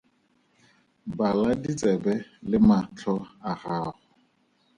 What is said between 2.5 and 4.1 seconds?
matlho a gago.